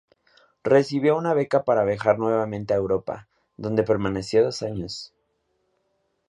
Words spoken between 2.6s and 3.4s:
a Europa,